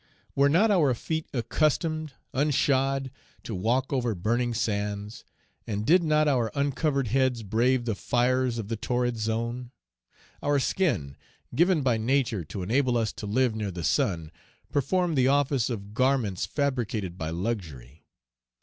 [0.35, 3.11] Were not our feet accustomed, unshod,
[3.43, 5.23] to walk over burning sands;
[5.67, 9.69] and did not our uncovered heads brave the fires of the torrid zone?
[10.41, 11.17] Our skin,
[11.53, 14.31] given by Nature to enable us to live near the sun,
[14.71, 18.07] performed the office of garments fabricated by luxury.